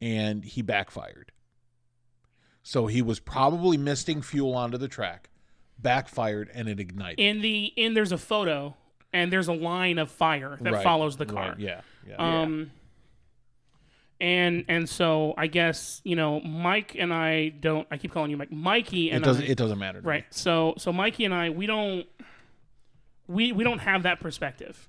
[0.01, 1.31] and he backfired.
[2.63, 5.29] So he was probably misting fuel onto the track,
[5.77, 7.19] backfired, and it ignited.
[7.19, 8.75] in the in there's a photo
[9.11, 11.49] and there's a line of fire that Right, follows the car.
[11.49, 12.15] right, yeah, yeah.
[12.41, 12.71] Um
[14.21, 18.37] and and so I guess, you know, Mike and I don't I keep calling you
[18.37, 18.51] Mike.
[18.51, 19.99] Mikey and it doesn't I it doesn't matter.
[19.99, 20.09] to me.
[20.09, 20.25] Right.
[20.29, 22.05] So so Mikey and I we don't
[23.27, 24.87] we we don't have that perspective.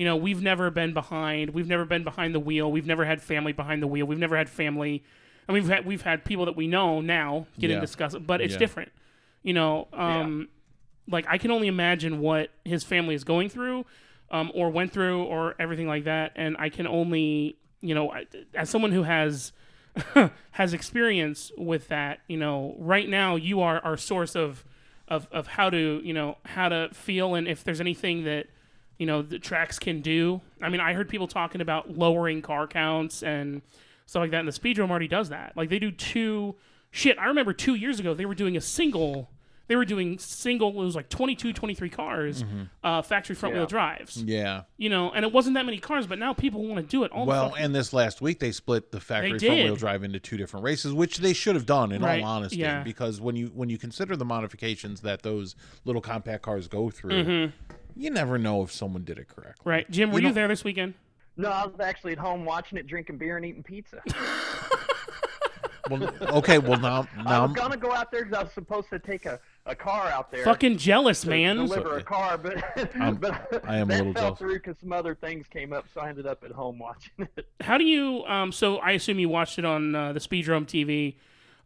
[0.00, 1.50] You know, we've never been behind.
[1.50, 2.72] We've never been behind the wheel.
[2.72, 4.06] We've never had family behind the wheel.
[4.06, 5.04] We've never had family,
[5.46, 7.76] and we've had we've had people that we know now get Yeah.
[7.76, 8.60] and discuss but it's Yeah.
[8.60, 8.92] different.
[9.42, 10.48] You know, um,
[11.06, 13.84] like I can only imagine what his family is going through,
[14.30, 18.10] um, or went through, or everything like that, and I can only, you know,
[18.54, 19.52] as someone who has
[20.52, 24.64] has experience with that, you know, right now you are our source of
[25.08, 28.46] of of how to, you know, how to feel and if there's anything that
[29.00, 30.40] you know the tracks can do.
[30.62, 33.62] I mean, I heard people talking about lowering car counts and
[34.06, 35.56] stuff like that, and the speedrome already does that.
[35.56, 36.54] Like they do two
[36.90, 37.18] shit.
[37.18, 39.30] I remember two years ago they were doing a single.
[39.68, 40.70] They were doing single.
[40.70, 42.44] It was like 22, 23 cars,
[42.82, 44.20] uh, factory front wheel drives.
[44.20, 44.62] Yeah.
[44.76, 47.12] You know, and it wasn't that many cars, but now people want to do it
[47.12, 47.24] all.
[47.24, 50.64] Well, and this last week they split the factory front wheel drive into two different
[50.64, 52.56] races, which they should have done in Right, all honesty.
[52.58, 52.82] yeah.
[52.82, 57.24] Because when you when you consider the modifications that those little compact cars go through,
[57.24, 57.74] Mm-hmm.
[57.96, 59.62] You never know if someone did it correctly.
[59.64, 60.94] right, Jim, were you you, there this weekend?
[61.36, 64.02] No, I was actually at home watching it, drinking beer and eating pizza.
[65.90, 68.90] Well, okay, well now I now was gonna go out there because I was supposed
[68.90, 70.44] to take a, a car out there.
[70.44, 71.56] Fucking jealous, to man.
[71.56, 72.62] deliver a car, but
[73.20, 74.38] but I am a that little fell jealous.
[74.38, 77.48] through because some other things came up, so I ended up at home watching it.
[77.60, 78.24] How do you?
[78.26, 81.16] Um, so I assume you watched it on uh, the Speedrome TV.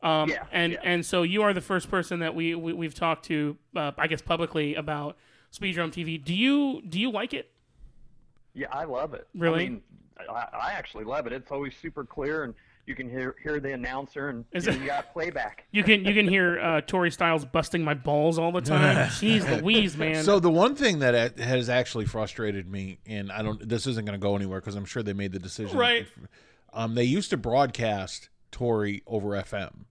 [0.03, 0.81] Um, Yeah, and yeah.
[0.83, 4.07] and so you are the first person that we, we we've talked to, uh, I
[4.07, 5.19] guess publicly about
[5.55, 6.23] Speedrome TV.
[6.23, 7.51] Do you do you like it?
[8.55, 9.27] Yeah, I love it.
[9.35, 9.67] Really?
[9.67, 9.83] I mean,
[10.31, 11.33] I, I actually love it.
[11.33, 12.55] It's always super clear, and
[12.87, 15.67] you can hear hear the announcer, and Is you, it- know, you got playback.
[15.73, 19.09] You can you can hear uh, Tori Styles busting my balls all the time.
[19.11, 20.23] Jeez Louise, man.
[20.25, 24.19] So the one thing that has actually frustrated me, and I don't, this isn't going
[24.19, 25.79] to go anywhere because I'm sure they made the decision.
[25.79, 26.07] Right.
[26.73, 29.85] Um, they used to broadcast Tori over FM,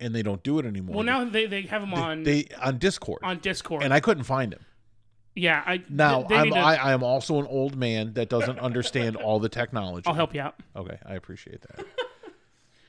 [0.00, 0.96] and they don't do it anymore.
[0.96, 3.82] well, now they, they have him they, on they on Discord, on Discord.
[3.84, 4.64] and I couldn't find him.
[5.36, 8.28] Yeah, I Now they, they I'm to- I, I am also an old man that
[8.28, 10.06] doesn't understand all the technology.
[10.06, 10.56] I'll help you out.
[10.74, 11.86] Okay, I appreciate that.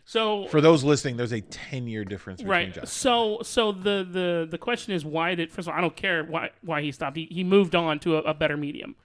[0.09, 2.87] So For those listening, there's a 10 year difference between right.
[2.87, 6.23] So so the the the question is why did first of all I don't care
[6.23, 7.17] why why he stopped.
[7.17, 8.95] He, he moved on to a, a better medium.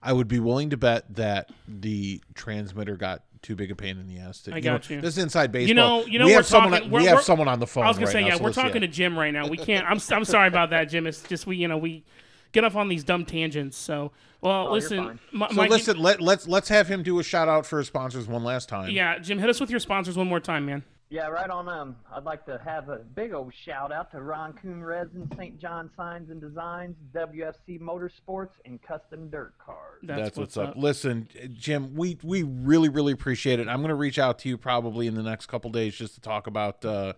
[0.00, 4.06] I would be willing to bet that the transmitter got too big a pain in
[4.06, 4.40] the ass.
[4.42, 5.00] To, I you got know, you.
[5.02, 5.68] This is inside baseball.
[5.68, 6.70] You know, you know, we we're have someone.
[6.70, 7.82] talking- on- we're- we have someone on the phone.
[7.82, 9.48] I was gonna right say now, yeah, so we're talking to Jim right now.
[9.48, 9.84] We can't.
[9.84, 11.08] I'm I'm sorry about that, Jim.
[11.08, 12.04] It's just we you know we
[12.52, 13.76] get off on these dumb tangents.
[13.76, 15.18] So well, you're listen, fine.
[15.32, 17.88] Mi- So Mikey- listen, let, let's let's have him do a shout out for his
[17.88, 18.90] sponsors one last time.
[18.90, 20.84] Yeah, Jim, hit us with your sponsors one more time, man.
[21.12, 21.68] Yeah, right on.
[21.68, 25.60] Um, I'd like to have a big old shout out to Ron Coon Resin, St.
[25.60, 30.00] John Signs and Designs, WFC Motorsports, and Custom Dirt Cars.
[30.02, 30.72] That's, That's, what's, up.
[30.74, 33.68] Listen, Jim, we we really really appreciate it.
[33.68, 36.22] I'm going to reach out to you probably in the next couple days just to
[36.22, 37.12] talk about uh,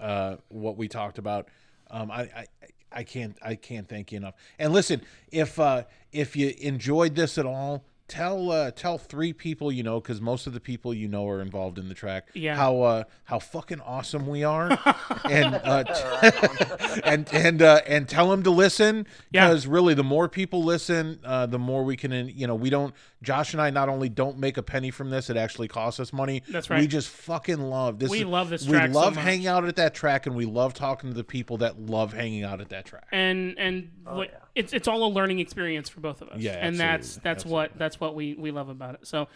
[0.00, 1.48] uh, what we talked about.
[1.90, 2.46] Um, I, I
[2.96, 4.34] I can't I can't thank you enough.
[4.58, 9.70] And listen, if uh if you enjoyed this at all, tell uh tell three people
[9.70, 12.28] you know because most of the people you know are involved in the track.
[12.34, 12.56] Yeah.
[12.56, 14.70] How uh how fucking awesome we are,
[15.30, 15.84] and uh
[17.04, 19.48] and and uh and tell them to listen Yeah.
[19.48, 22.94] because really the more people listen, uh the more we can you know we don't.
[23.22, 26.12] Josh and I not only don't make a penny from this, it actually costs us
[26.12, 26.42] money.
[26.48, 26.80] That's right.
[26.80, 28.10] We just fucking love this.
[28.10, 29.24] We love this We track so love much.
[29.24, 32.44] hanging out at that track, and we love talking to the people that love hanging
[32.44, 33.06] out at that track.
[33.12, 34.38] and and what, yeah.
[34.54, 36.40] it's it's all a learning experience for both of us.
[36.40, 39.06] Yeah, and that's absolutely, that's what that's what we we love about it.
[39.06, 39.28] So,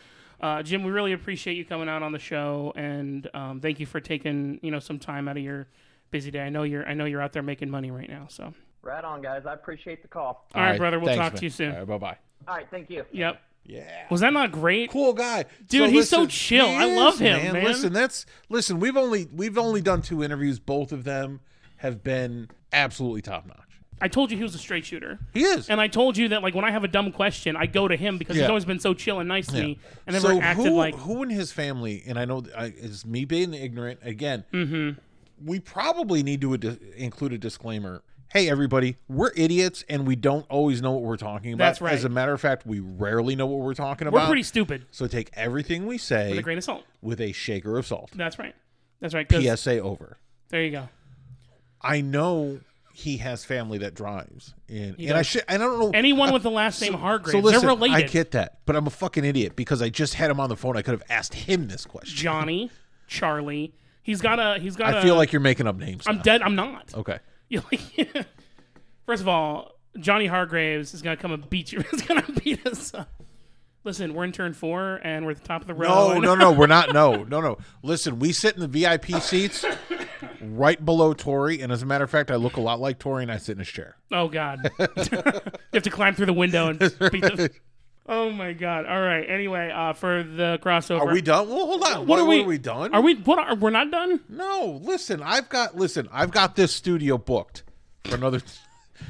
[0.42, 3.86] uh, Jim, we really appreciate you coming out on the show, and um, thank you
[3.86, 5.68] for taking you know some time out of your
[6.10, 6.40] busy day.
[6.40, 8.26] I know you're I know you're out there making money right now.
[8.28, 9.46] So, Right on, guys.
[9.46, 10.46] I appreciate the call.
[10.54, 11.38] all right, brother, we'll thanks, talk man.
[11.40, 11.72] to you soon.
[11.72, 12.16] All right, bye bye.
[12.46, 13.04] All right, thank you.
[13.12, 13.40] Yep.
[13.64, 14.06] Yeah.
[14.10, 14.90] Was that not great?
[14.90, 16.66] Cool guy, Dude, he's so chill.
[16.66, 17.64] he I love him, man.
[17.64, 18.80] Listen, that's listen.
[18.80, 20.58] We've only we've only done two interviews.
[20.58, 21.40] Both of them
[21.76, 23.56] have been absolutely top notch.
[24.02, 25.18] I told you he was a straight shooter.
[25.34, 25.68] He is.
[25.68, 27.96] And I told you that like when I have a dumb question, I go to
[27.96, 29.62] him because he's always been so chill and nice to Yeah.
[29.62, 32.72] me, and never so acted who, like who in his family, and I know I,
[32.76, 34.44] it's me being ignorant again.
[34.52, 34.98] Mm-hmm.
[35.46, 38.02] We probably need to ad- include a disclaimer.
[38.32, 41.64] Hey, everybody, we're idiots and we don't always know what we're talking about.
[41.64, 41.94] That's right.
[41.94, 44.86] As a matter of fact, we rarely know what we're talking about we're pretty stupid
[44.92, 46.84] so take everything we say with a grain of salt.
[47.02, 48.10] with a shaker of salt.
[48.14, 48.54] That's right.
[49.00, 49.28] That's right.
[49.28, 50.18] 'cause- PSA over.
[50.50, 50.88] There you go.
[51.82, 52.60] I know
[52.92, 55.26] he has family that drives, and and I does.
[55.26, 55.44] should.
[55.48, 55.90] I don't know.
[55.94, 57.96] Anyone with the last name Hargraves, so listen, they're related.
[57.96, 60.56] I get that, but I'm a fucking idiot because I just had him on the
[60.56, 60.76] phone.
[60.76, 62.16] I could have asked him this question.
[62.16, 62.70] Johnny,
[63.06, 63.72] Charlie.
[64.02, 64.60] He's got a.
[64.60, 64.94] He's got.
[64.94, 66.04] I feel like you're making up names.
[66.06, 66.22] I'm now.
[66.22, 66.42] dead.
[66.42, 66.92] I'm not.
[66.94, 67.18] Okay.
[67.52, 68.26] You're like,
[69.06, 71.82] first of all, Johnny Hargraves is gonna come and beat you.
[71.90, 73.10] He's gonna beat us up.
[73.82, 76.14] Listen, we're in turn four and we're at the top of the row.
[76.14, 76.92] No, no, no, we're not.
[76.92, 77.58] No, no, no.
[77.82, 79.64] Listen, we sit in the VIP seats
[80.40, 83.22] right below Tori, and as a matter of fact, I look a lot like Tori,
[83.22, 83.96] and I sit in his chair.
[84.12, 84.70] Oh God!
[84.78, 84.86] you
[85.72, 86.90] have to climb through the window and beat
[87.22, 87.50] the.
[88.12, 88.86] Oh my God!
[88.86, 89.24] All right.
[89.30, 91.48] Anyway, uh, for the crossover, Are we done?
[91.48, 92.06] Well, hold on.
[92.08, 92.42] What are we?
[92.42, 92.92] Are we done?
[92.92, 93.14] Are we?
[93.14, 93.38] What?
[93.38, 94.18] Are, we're not done.
[94.28, 95.22] No, listen.
[95.22, 96.08] I've got listen.
[96.12, 97.62] I've got this studio booked
[98.04, 98.40] for another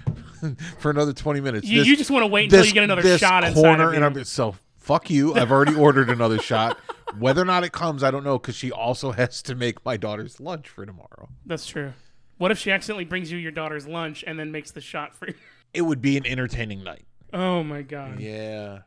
[0.79, 1.67] for another twenty minutes.
[1.67, 3.61] You, This- you just want to wait until this- you get another this shot inside
[3.61, 3.97] corner, of you.
[3.97, 5.35] and I'm so fuck you.
[5.35, 6.79] I've already ordered another shot.
[7.19, 9.97] Whether or not it comes, I don't know because she also has to make my
[9.97, 11.31] daughter's lunch for tomorrow.
[11.47, 11.95] That's true.
[12.39, 15.27] What if she accidentally brings you your daughter's lunch and then makes the shot for
[15.29, 15.35] you?
[15.75, 17.05] It would be an entertaining night.
[17.33, 18.19] Oh my God!
[18.21, 18.81] Yeah.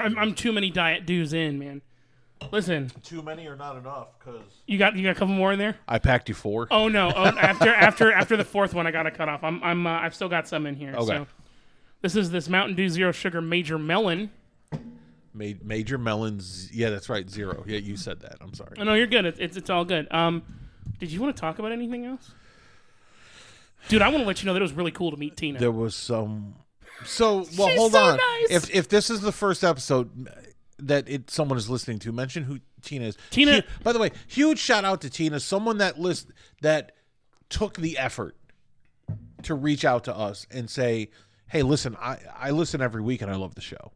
[0.00, 1.82] I'm, I'm too many diet Dews in, man.
[2.52, 4.08] Listen, Too many or not enough?
[4.18, 5.76] Because you got you got a couple more in there.
[5.88, 6.68] I packed you four.
[6.70, 7.12] Oh no!
[7.14, 9.42] Oh, after after after the fourth one, I got to cut off.
[9.42, 10.94] I'm I'm uh, I've still got some in here.
[10.94, 11.04] Okay.
[11.04, 11.26] So
[12.00, 14.30] this is this Mountain Dew Zero Sugar Major Melon.
[15.34, 16.70] Ma- major melons.
[16.72, 17.28] Yeah, that's right.
[17.28, 17.64] Zero.
[17.66, 18.36] Yeah, you said that.
[18.40, 18.76] I'm sorry.
[18.78, 19.24] Oh no, you're good.
[19.26, 20.06] It's it's, it's all good.
[20.12, 20.42] Um,
[20.98, 22.30] did you want to talk about anything else?
[23.88, 25.58] Dude, I want to let you know that it was really cool to meet Tina.
[25.58, 26.54] There was some.
[27.04, 28.16] So well, She's hold so on.
[28.16, 28.46] nice.
[28.50, 30.28] If if this is the first episode
[30.78, 33.16] that it someone is listening to, mention who Tina is.
[33.30, 36.28] Tina- Hu- by the way, huge shout out to Tina, someone that list
[36.62, 36.92] that
[37.50, 38.36] took the effort
[39.42, 41.10] to reach out to us and say,
[41.48, 43.92] "Hey, listen, I I listen every week and I love the show."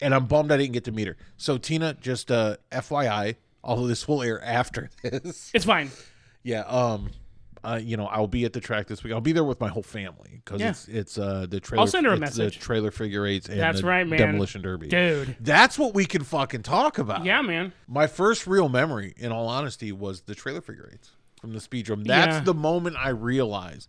[0.00, 1.16] And I'm bummed I didn't get to meet her.
[1.36, 5.90] So Tina, just uh, FYI, although this will air after this, It's fine.
[6.42, 6.60] yeah.
[6.62, 7.10] Um,
[7.62, 9.12] uh, you know, I'll be at the track this week.
[9.12, 10.70] I'll be there with my whole family because Yeah.
[10.70, 11.80] it's it's uh the trailer.
[11.82, 12.54] I'll send her a message.
[12.58, 14.18] The trailer figure eights and That's right, man.
[14.18, 14.88] demolition derby.
[14.88, 15.36] Dude.
[15.40, 17.24] That's what we can fucking talk about.
[17.24, 17.72] Yeah, man.
[17.86, 22.04] My first real memory, in all honesty, was the trailer figure eights from the speedrome.
[22.06, 22.40] That's Yeah.
[22.44, 23.88] the moment I realized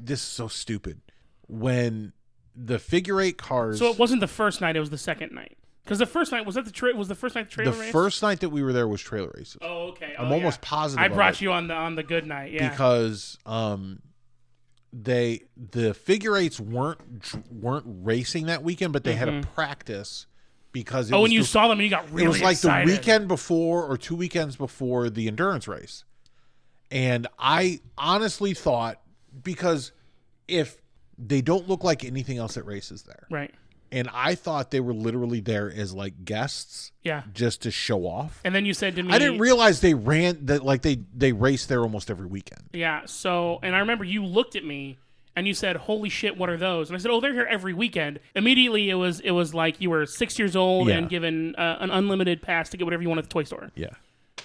[0.00, 1.00] this is so stupid.
[1.46, 2.12] When
[2.56, 3.78] the figure eight cars.
[3.78, 5.56] So it wasn't the first night; it was the second night.
[5.84, 7.78] Because the first night was that the tra- was the first night the trailer the
[7.78, 7.92] race.
[7.92, 10.14] first night that we were there was trailer races Oh, okay.
[10.18, 10.68] I'm Oh, almost yeah.
[10.68, 12.52] positive I brought you on the on the good night.
[12.52, 12.70] Yeah.
[12.70, 14.00] because um
[14.92, 17.00] they the figure eights weren't
[17.52, 20.26] weren't racing that weekend, but they had a practice
[20.72, 21.18] because it Mm-hmm.
[21.18, 22.88] oh, when you the, saw them, and you got really it was like excited.
[22.88, 26.04] the weekend before or two weekends before the endurance race,
[26.90, 29.00] and I honestly thought
[29.42, 29.92] because
[30.48, 30.80] if
[31.18, 33.52] they don't look like anything else at races there, Right.
[33.94, 37.22] And I thought they were literally there as like guests Yeah.
[37.32, 38.40] just to show off.
[38.44, 41.32] And then you said to me, I didn't realize they ran that like they they
[41.32, 42.62] raced there almost every weekend.
[42.72, 43.02] Yeah.
[43.06, 44.98] So, and I remember you looked at me
[45.36, 47.74] and you said, "Holy shit, what are those?" And I said, "Oh, they're here every
[47.74, 50.98] weekend." Immediately, it was it was like you were six years old Yeah.
[50.98, 53.70] and given uh, an unlimited pass to get whatever you want at the toy store.
[53.74, 53.88] Yeah.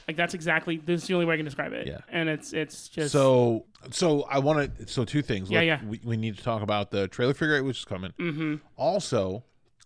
[0.09, 1.85] Like that's exactly this is the only way I can describe it.
[1.85, 1.99] Yeah.
[2.09, 4.87] And it's it's just So, so I want to.
[4.87, 5.51] So two things.
[5.51, 5.79] Yeah, Look, yeah.
[5.85, 8.11] We, we need to talk about the trailer figure eight, which is coming.
[8.19, 8.55] Mm-hmm.
[8.75, 9.43] Also,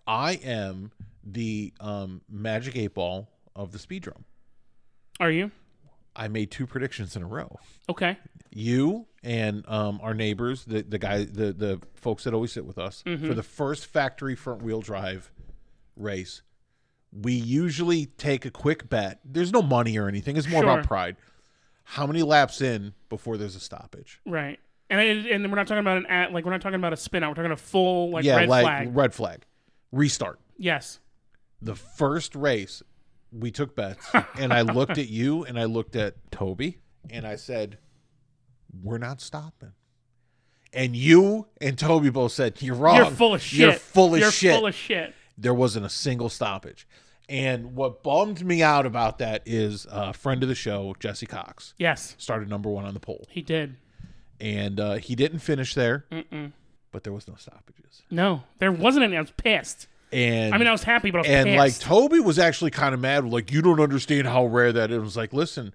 [0.08, 0.94] I am
[1.26, 4.24] the um, magic eight ball of the speedrome.
[5.20, 5.52] Are you?
[6.16, 7.58] I made two predictions in a row.
[7.90, 8.18] Okay.
[8.50, 12.78] You and um, our neighbors, the the guy, the the folks that always sit with
[12.78, 13.28] us Mm-hmm.
[13.28, 15.34] for the first factory front wheel drive
[15.98, 16.44] race.
[17.16, 19.20] We usually take a quick bet.
[19.24, 20.36] There's no money or anything.
[20.38, 20.72] It's more Sure.
[20.72, 21.16] about pride.
[21.84, 24.20] How many laps in before there's a stoppage?
[24.26, 24.60] Right.
[24.90, 26.98] And it, and we're not talking about an at like we're not talking about a
[26.98, 27.30] spin out.
[27.32, 28.96] We're talking a full like yeah, red like flag.
[28.96, 29.46] red flag.
[29.92, 30.40] Restart.
[30.58, 31.00] Yes.
[31.62, 32.82] The first race,
[33.32, 34.06] we took bets,
[34.40, 37.78] and I looked at you and I looked at Toby, and I said,
[38.82, 39.74] "We're not stopping."
[40.74, 42.96] And you and Toby both said, "You're wrong.
[42.98, 43.60] You're full of shit.
[43.60, 45.14] You're full of You're shit." full of shit.
[45.38, 46.88] there wasn't a single stoppage.
[47.30, 51.74] And what bummed me out about that is a friend of the show, Jesse Cox,
[51.78, 53.78] Yes, started number one on the pole, he did.
[54.42, 56.52] and uh, he didn't finish there, Mm-mm.
[56.92, 58.02] but there was no stoppages.
[58.12, 59.16] No, there wasn't any.
[59.18, 59.88] I was pissed.
[60.12, 61.58] And I mean, I was happy, but I was and pissed.
[61.58, 64.98] like Toby was actually kind of mad, like you don't understand how rare that is.
[64.98, 65.74] It was like, listen,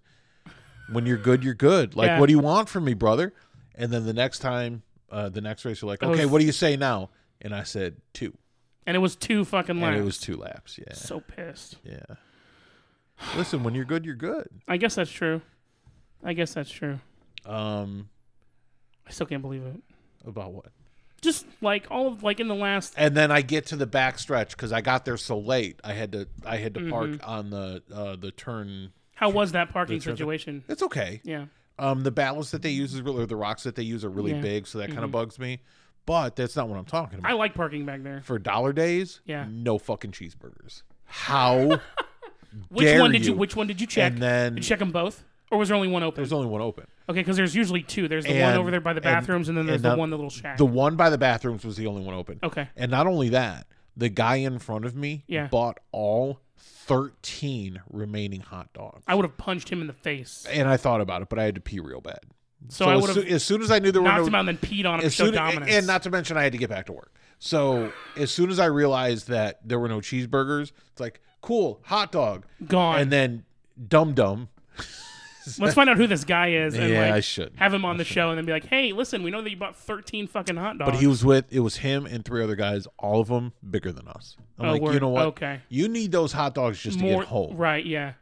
[0.92, 1.96] when you're good, you're good.
[1.96, 2.20] Like, Yeah.
[2.20, 3.32] what do you want from me, brother?
[3.74, 6.44] And then the next time, uh, the next race, you're like, was- okay, what do
[6.46, 7.10] you say now?
[7.40, 8.36] And I said two,
[8.88, 9.92] and it was two fucking laps.
[9.92, 10.78] and it was two laps.
[10.78, 11.76] Yeah, so pissed.
[11.84, 12.00] yeah.
[13.36, 14.48] Listen, when you're good, you're good.
[14.66, 15.42] I guess that's true.
[16.24, 16.98] I guess that's true.
[17.44, 18.08] Um,
[19.06, 19.80] I still can't believe it.
[20.26, 20.66] about what?
[21.20, 22.94] Just like all of like in the last.
[22.96, 25.80] And then I get to the back stretch because I got there so late.
[25.82, 26.90] I had to I had to Mm-hmm.
[26.90, 28.92] park on the uh, the turn.
[29.14, 30.62] How was that parking situation?
[30.68, 31.20] It's okay.
[31.24, 31.46] Yeah.
[31.80, 34.08] Um, the ballast that they use is really, or the rocks that they use are
[34.10, 34.36] really Yeah.
[34.36, 34.42] Mm-hmm.
[34.42, 35.60] big, so that kind of bugs me.
[36.08, 37.30] But that's not what I'm talking about.
[37.30, 38.22] I like parking back there.
[38.24, 39.46] For dollar days, Yeah.
[39.48, 40.82] no fucking cheeseburgers.
[41.04, 41.80] How?
[42.70, 43.34] Which one did you?
[43.34, 44.12] Which one did you check?
[44.14, 46.16] And then did you check them both, or was there only one open?
[46.16, 46.86] there's only one open.
[47.10, 48.08] Okay, because there's usually two.
[48.08, 50.10] There's the one over there by the bathrooms, and, then there's and the not- one,
[50.10, 50.56] the little shack.
[50.56, 52.38] The one by the bathrooms was the only one open.
[52.42, 52.68] okay.
[52.76, 53.66] And not only that,
[53.96, 55.48] the guy in front of me Yeah.
[55.48, 59.04] bought all 13 remaining hot dogs.
[59.06, 60.46] I would have punched him in the face.
[60.50, 62.20] and I thought about it, but I had to pee real bad.
[62.68, 64.34] So, I as, would have as soon as I knew there were knocked no, him
[64.34, 65.72] out and then peed on him to as soon, dominance.
[65.72, 67.14] and not to mention I had to get back to work.
[67.38, 72.10] So as soon as I realized that there were no cheeseburgers, it's like cool hot
[72.12, 72.98] dog, Gone.
[72.98, 73.44] and then
[73.88, 74.48] Dum Dum.
[75.58, 77.52] Let's find out who this guy is and Yeah, like I should.
[77.56, 79.56] have him on the show and then be like, "Hey, listen, we know that you
[79.56, 82.56] bought 13 fucking hot dogs." But he was with it was him and three other
[82.56, 84.36] guys, all of them bigger than us.
[84.58, 85.26] I'm Oh, like, you know what?
[85.28, 85.60] Okay.
[85.70, 87.56] You need those hot dogs just to more get home.
[87.56, 88.12] right, yeah.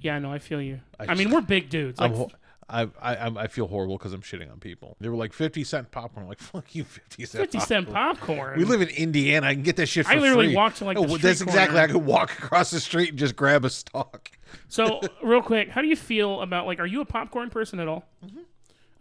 [0.00, 0.80] Yeah, no, I feel you.
[0.98, 2.00] I, I mean, we're big dudes.
[2.00, 2.26] Like I'm
[2.70, 4.96] I, I I'm- feel horrible because I'm shitting on people.
[5.00, 6.24] They were like fifty cent popcorn.
[6.24, 7.42] I'm like fuck you, fifty cent.
[7.50, 8.38] 50 cent popcorn.
[8.38, 8.58] popcorn.
[8.58, 9.48] We live in Indiana.
[9.48, 10.56] I can get that shit for I literally free.
[10.56, 11.76] walked to, like, Oh, street that's exactly.
[11.78, 11.88] corner.
[11.88, 14.30] I could walk across the street and just grab a stalk.
[14.68, 16.78] So, real quick, how do you feel about like?
[16.80, 18.04] Are you a popcorn person at all?
[18.24, 18.40] Mm-hmm.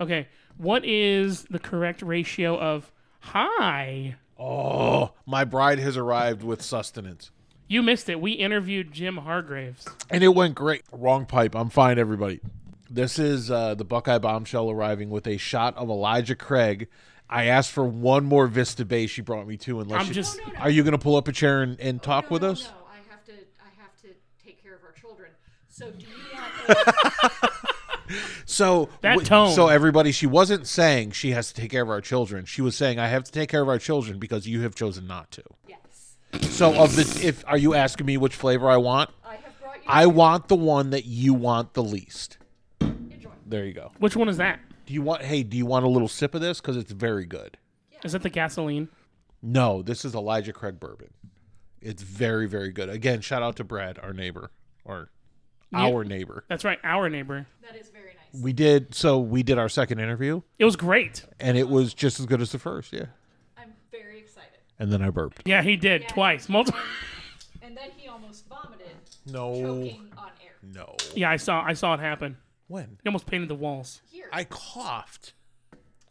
[0.02, 0.28] Okay,
[0.58, 4.16] what is the correct ratio of hi?
[4.38, 7.30] Oh, my bride has arrived with sustenance,
[7.68, 8.22] You missed it.
[8.22, 9.86] We interviewed Jim Hargraves.
[10.10, 10.84] and it went great.
[10.94, 11.56] Wrong pipe.
[11.56, 12.40] I'm fine, everybody.
[12.90, 16.88] This is uh, the Buckeye Bombshell arriving with a shot of Elijah Craig.
[17.30, 19.06] I asked for one more Vista Bay.
[19.06, 19.80] She brought me two.
[19.80, 20.60] Unless I'm you- just- No, no, no.
[20.62, 22.64] Are you going to pull up a chair and, and talk no, with no, us?
[22.64, 23.34] No, I have to.
[23.34, 24.08] I have to
[24.44, 25.30] take care of our children.
[25.68, 27.44] So do you want?
[28.48, 29.54] So That w- tone.
[29.54, 32.46] So everybody, she wasn't saying she has to take care of our children.
[32.46, 35.06] She was saying I have to take care of our children because you have chosen
[35.06, 35.44] not to.
[35.68, 36.16] yes,
[36.50, 39.12] So of the, if are you asking me which flavor I want?
[39.24, 39.82] I have brought you.
[39.86, 42.39] I want the one that you want the least.
[43.52, 43.58] Enjoy.
[43.58, 43.92] There you go.
[44.00, 44.60] Which one is that?
[44.86, 45.22] Do you want?
[45.24, 46.60] Hey, do you want a little sip of this?
[46.62, 47.58] Because it's very good.
[48.04, 48.90] Is that the gasoline?
[49.42, 51.10] No, this is Elijah Craig bourbon.
[51.82, 52.90] It's very very good.
[52.90, 54.52] Again, shout out to Brad, our neighbor,
[54.84, 55.10] or
[55.74, 56.44] our neighbor.
[56.50, 57.46] That's right, our neighbor.
[57.62, 58.42] That is very nice.
[58.42, 59.20] We did so.
[59.20, 61.26] We did our second interview, It was great.
[61.40, 62.92] and it was just as good as the first.
[62.94, 63.06] Yeah.
[63.58, 64.60] I'm very excited.
[64.78, 65.44] And then I burped.
[65.46, 66.08] Yeah, he did Yeah.
[66.10, 66.82] twice, multiple.
[67.62, 68.88] And then he almost vomited,
[69.26, 69.54] No.
[69.54, 70.56] choking on air.
[70.64, 70.96] No.
[71.16, 71.62] Yeah, I saw.
[71.64, 72.36] I saw it happen.
[72.70, 72.98] When?
[73.04, 74.02] He almost painted the walls.
[74.10, 75.34] Here, I coughed.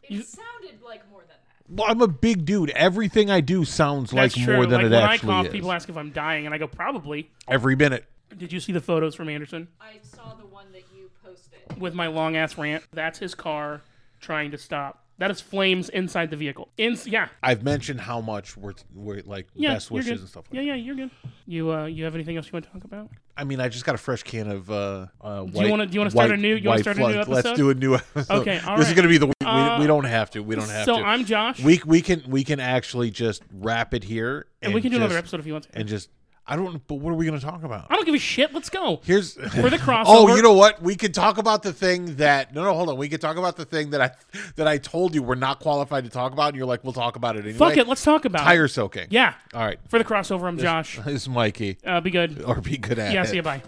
[0.02, 1.34] it you- sounded like more than that.
[1.70, 2.70] Well, I'm a big dude.
[2.70, 4.54] Everything I do sounds That's like true.
[4.56, 5.52] more than like it when actually I cough, is.
[5.52, 7.30] people ask if I'm dying, and I go probably.
[7.46, 8.04] Every minute.
[8.36, 11.80] Did you see the photos from Anderson I saw the one that you posted.
[11.80, 12.84] with my long ass rant?
[12.92, 13.80] That's his car
[14.20, 15.04] trying to stop.
[15.18, 16.68] That is flames inside the vehicle.
[16.76, 19.74] In yeah, I've mentioned how much we're, we're like yeah.
[19.74, 21.10] best wishes and stuff like yeah, yeah, you're good.
[21.44, 23.10] You uh, you have anything else you want to talk about?
[23.36, 24.70] I mean, I just got a fresh can of.
[24.70, 27.00] Uh, uh, Do you wanna- do you wanna start a new- you wanna start a
[27.00, 27.30] new episode?
[27.32, 28.32] Let's do a new episode.
[28.40, 29.26] Okay, all this is gonna be the.
[29.26, 30.40] We, Uh, we, we don't have to.
[30.42, 31.04] We don't have so to.
[31.04, 34.90] I'm Josh, we we can we can actually just wrap it here, and we can
[34.92, 35.78] do another episode if you want to.
[35.78, 36.10] and just.
[36.50, 36.84] I don't.
[36.86, 37.86] But what are we gonna talk about?
[37.90, 38.54] I don't give a shit.
[38.54, 39.00] Let's go.
[39.04, 40.04] Here's For the crossover.
[40.06, 40.80] Oh, you know what?
[40.82, 42.96] We could talk about the thing that no, no, hold on.
[42.96, 44.10] We could talk about the thing that I
[44.56, 47.16] that I told you we're not qualified to talk about, and you're like, we'll talk
[47.16, 47.58] about it anyway.
[47.58, 47.86] Fuck it.
[47.86, 48.44] Let's talk about it.
[48.44, 49.08] Tire soaking.
[49.10, 49.34] Yeah.
[49.52, 49.78] All right.
[49.88, 50.98] For the crossover, I'm Josh.
[51.04, 52.42] This is Mikey, Uh, be good.
[52.42, 53.14] or be good at it.
[53.14, 53.22] Yeah.
[53.22, 53.28] it.
[53.28, 53.42] See you.
[53.42, 53.62] Bye.